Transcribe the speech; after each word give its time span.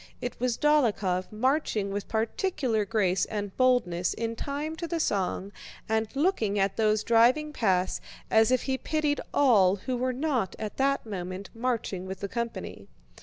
It 0.19 0.39
was 0.39 0.57
Dólokhov 0.57 1.31
marching 1.31 1.91
with 1.91 2.07
particular 2.07 2.85
grace 2.85 3.25
and 3.25 3.55
boldness 3.55 4.15
in 4.15 4.35
time 4.35 4.75
to 4.77 4.87
the 4.87 4.99
song 4.99 5.51
and 5.87 6.07
looking 6.15 6.57
at 6.57 6.75
those 6.75 7.03
driving 7.03 7.53
past 7.53 8.01
as 8.31 8.49
if 8.49 8.63
he 8.63 8.79
pitied 8.79 9.21
all 9.31 9.75
who 9.75 9.95
were 9.95 10.09
not 10.11 10.55
at 10.57 10.77
that 10.77 11.05
moment 11.05 11.51
marching 11.53 12.07
with 12.07 12.21
the 12.21 12.27
company. 12.27 12.87